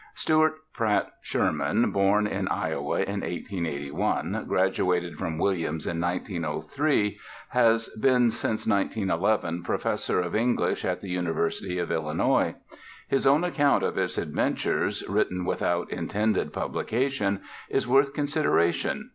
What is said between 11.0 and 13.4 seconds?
the University of Illinois. His